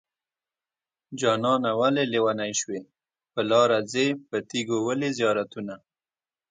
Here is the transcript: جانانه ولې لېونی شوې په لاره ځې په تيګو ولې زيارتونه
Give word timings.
جانانه 1.19 1.71
ولې 1.79 2.03
لېونی 2.13 2.51
شوې 2.59 2.79
په 3.33 3.41
لاره 3.49 3.79
ځې 3.91 4.05
په 4.27 4.37
تيګو 4.49 4.77
ولې 4.87 5.09
زيارتونه 5.17 5.73